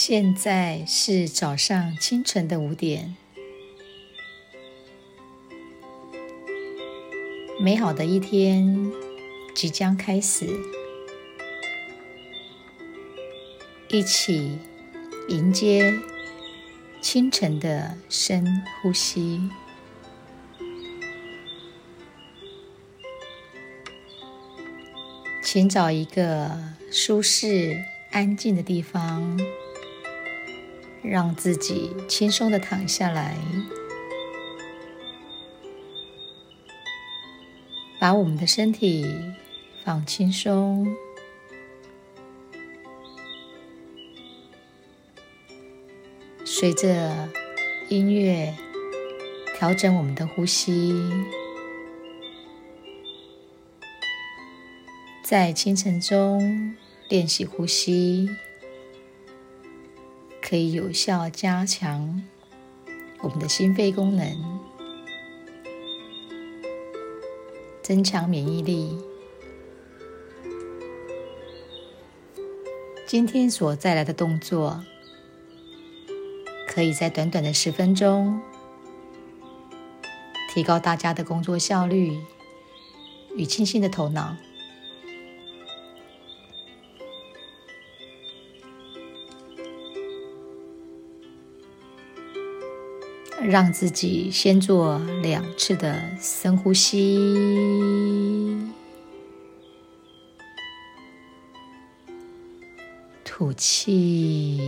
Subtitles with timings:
[0.00, 3.16] 现在是早上清晨的五点，
[7.58, 8.92] 美好的一天
[9.56, 10.46] 即将开始，
[13.88, 14.58] 一起
[15.28, 15.98] 迎接
[17.00, 18.46] 清晨的深
[18.80, 19.50] 呼吸。
[25.42, 26.56] 请找一个
[26.92, 27.76] 舒适、
[28.12, 29.36] 安静的地方。
[31.02, 33.36] 让自己轻松的躺下来，
[37.98, 39.06] 把我们的身体
[39.84, 40.86] 放轻松，
[46.44, 47.28] 随着
[47.88, 48.54] 音乐
[49.56, 50.94] 调整我们的呼吸，
[55.22, 56.76] 在清晨中
[57.08, 58.28] 练习呼吸。
[60.48, 62.22] 可以有效加强
[63.20, 64.58] 我们的心肺功能，
[67.82, 68.98] 增强免疫力。
[73.06, 74.82] 今天所带来的动作，
[76.66, 78.40] 可以在短短的十分钟，
[80.54, 82.16] 提高大家的工作效率
[83.36, 84.34] 与清醒的头脑。
[93.42, 97.16] 让自己先做两次的深呼吸，
[103.24, 104.60] 吐气。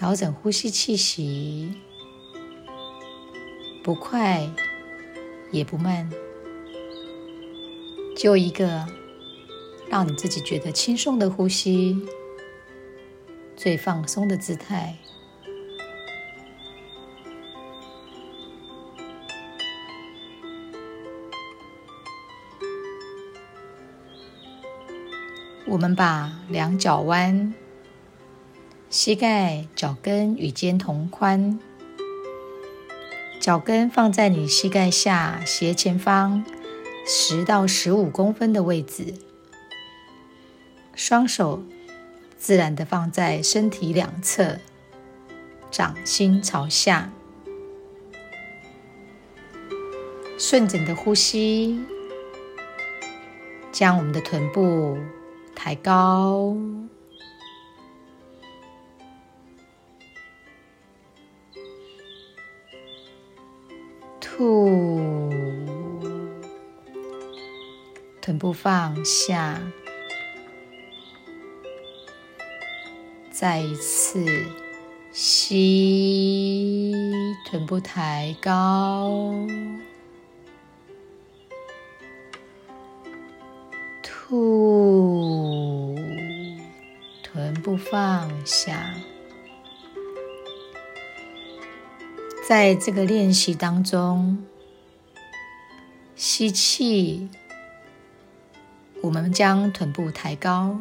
[0.00, 1.74] 调整呼吸气息，
[3.84, 4.48] 不快
[5.52, 6.10] 也不慢，
[8.16, 8.86] 就一个
[9.90, 12.02] 让你自己觉得轻松的呼吸，
[13.54, 14.96] 最放松的姿态。
[25.66, 27.52] 我们把两脚弯。
[28.90, 31.60] 膝盖、脚跟与肩同宽，
[33.40, 36.44] 脚跟放在你膝盖下斜前方
[37.06, 39.14] 十到十五公分的位置，
[40.96, 41.62] 双手
[42.36, 44.58] 自然的放在身体两侧，
[45.70, 47.12] 掌心朝下，
[50.36, 51.80] 顺着你的呼吸，
[53.70, 54.98] 将我们的臀部
[55.54, 56.56] 抬高。
[64.40, 65.28] 吐，
[68.22, 69.60] 臀部放下，
[73.30, 74.24] 再一次
[75.12, 76.90] 吸，
[77.50, 79.12] 臀部抬高，
[84.02, 85.94] 吐，
[87.22, 88.94] 臀部放下。
[92.50, 94.44] 在这个练习当中，
[96.16, 97.28] 吸气，
[99.04, 100.76] 我们将臀部抬高；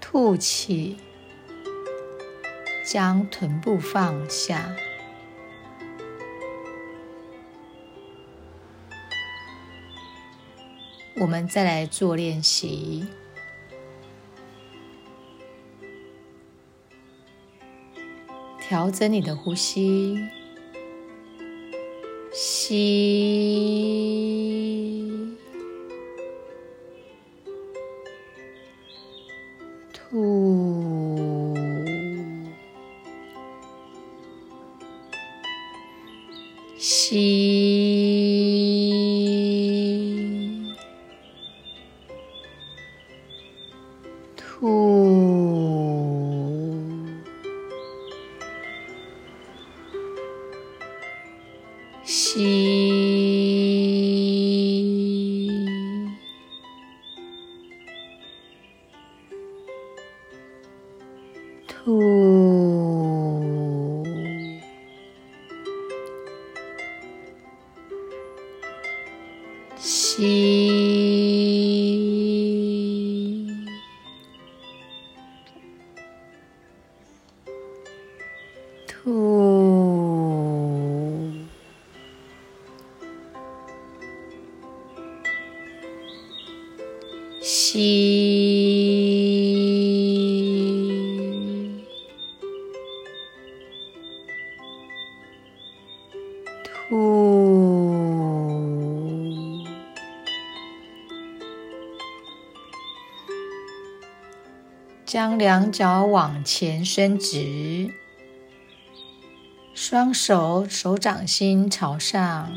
[0.00, 0.96] 吐气，
[2.82, 4.74] 将臀部放下。
[11.16, 13.06] 我们再来做练习。
[18.72, 20.16] 调整你的呼吸，
[22.32, 23.76] 吸，
[29.92, 31.54] 吐，
[36.78, 38.31] 吸，
[79.04, 79.10] 吐
[87.40, 88.62] 吸
[96.62, 96.86] 吐，
[105.04, 108.01] 将两脚往前伸直。
[109.84, 112.52] 双手手掌心朝上。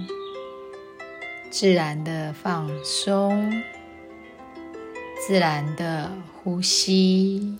[1.49, 3.63] 自然的放松，
[5.25, 6.11] 自然的
[6.43, 7.57] 呼吸，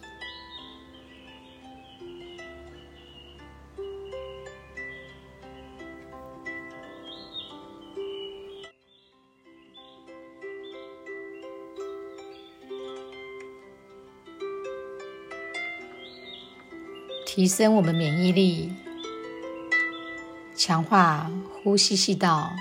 [17.25, 18.71] 提升我们免疫力，
[20.55, 21.29] 强化
[21.63, 22.51] 呼吸系道。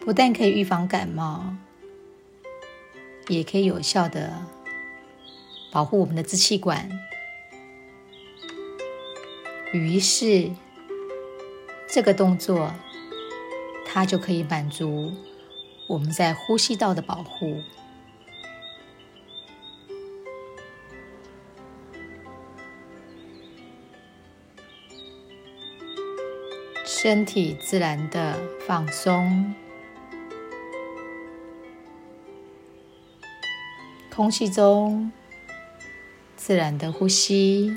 [0.00, 1.56] 不但可以预防感冒，
[3.28, 4.44] 也可以有效的
[5.72, 6.90] 保护我们的支气管。
[9.72, 10.50] 于是，
[11.88, 12.70] 这个动作
[13.86, 15.10] 它就可以满足
[15.88, 17.62] 我们在呼吸道的保护，
[27.04, 29.54] 身体自然的放松。
[34.10, 35.12] 空气中
[36.34, 37.76] 自然的呼吸，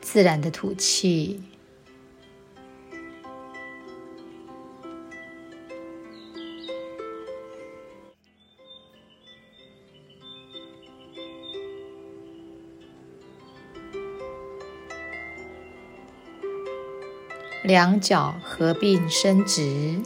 [0.00, 1.42] 自然的吐气。
[17.68, 20.00] 两脚合并伸直。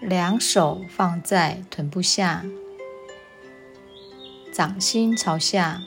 [0.00, 2.44] 两手放在臀部下，
[4.52, 5.82] 掌心朝下，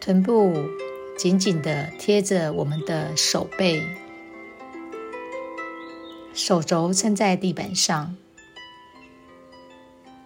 [0.00, 0.70] 臀部
[1.18, 3.86] 紧紧的贴着我们的手背，
[6.32, 8.16] 手肘撑在地板上。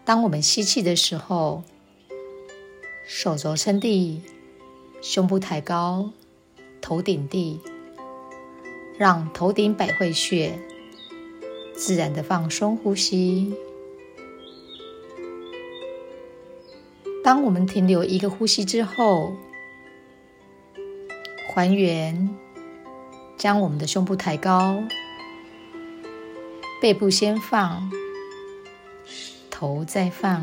[0.05, 1.64] 当我们吸气的时候，
[3.05, 4.23] 手肘撑地，
[5.02, 6.10] 胸部抬高，
[6.81, 7.60] 头顶地，
[8.96, 10.56] 让头顶百会穴。
[11.75, 13.52] 自然的放松呼吸。
[17.25, 19.34] 当我们停留一个呼吸之后，
[21.52, 22.31] 还原，
[23.37, 24.81] 将我们的胸部抬高，
[26.81, 27.90] 背部先放，
[29.50, 30.40] 头再放，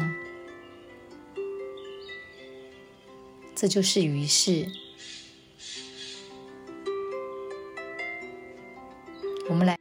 [3.61, 4.67] 这就是鱼式。
[9.49, 9.77] 我们来。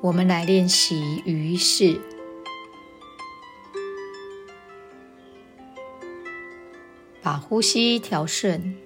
[0.00, 2.00] 我们来练习鱼式，
[7.22, 8.76] 把呼吸调顺，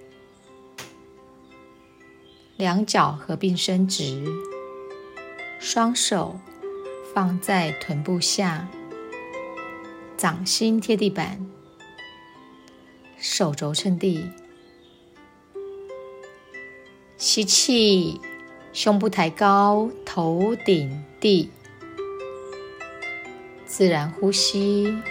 [2.64, 4.24] 两脚合并伸直，
[5.60, 6.40] 双手
[7.12, 8.66] 放在臀部下，
[10.16, 11.46] 掌心贴地板，
[13.18, 14.30] 手肘撑地，
[17.18, 18.18] 吸气。
[18.72, 21.50] 胸部抬高，头顶地，
[23.66, 25.02] 自然呼吸。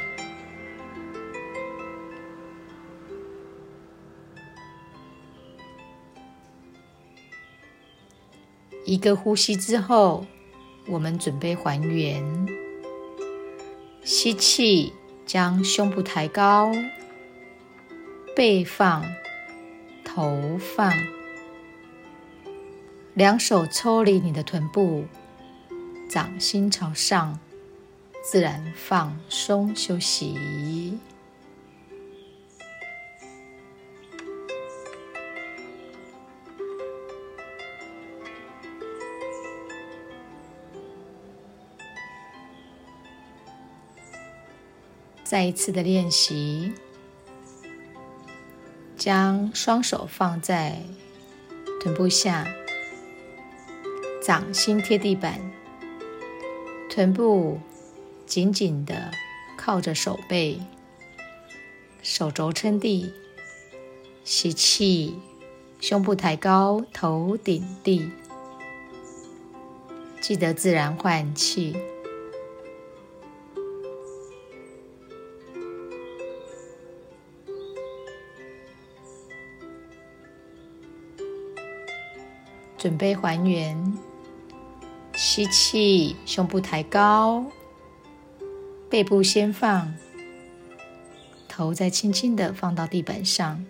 [8.86, 10.26] 一个呼吸之后，
[10.88, 12.24] 我们准备还原。
[14.04, 14.92] 吸气，
[15.26, 16.72] 将胸部抬高，
[18.36, 19.06] 背放，
[20.04, 20.92] 头放。
[23.14, 25.06] 两手抽离你的臀部，
[26.10, 27.40] 掌心朝上，
[28.22, 30.98] 自然放松休息。
[45.34, 46.72] 再一次的练习，
[48.96, 50.80] 将双手放在
[51.82, 52.48] 臀部下。
[54.22, 55.42] 掌心贴地板，
[56.88, 57.60] 臀部
[58.28, 59.10] 紧紧的
[59.58, 60.60] 靠着手背，
[62.04, 63.12] 手肘撑地，
[64.24, 65.18] 吸气，
[65.80, 68.08] 胸部抬高，头顶地，
[70.22, 71.76] 记得自然换气。
[82.84, 83.98] 准备还原。
[85.16, 87.46] 吸气，胸部抬高，
[88.90, 89.94] 背部先放，
[91.48, 93.66] 头再轻轻的放到地板上。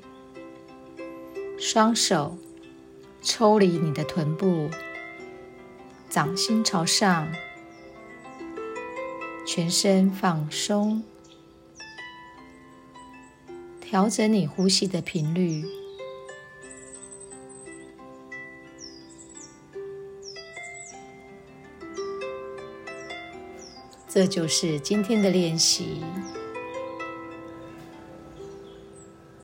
[1.60, 2.36] 双手
[3.22, 4.68] 抽离你的臀部，
[6.10, 7.32] 掌心朝上，
[9.46, 11.04] 全身放松，
[13.80, 15.83] 调整你呼吸的频率。
[24.14, 26.04] 这就是今天的练习。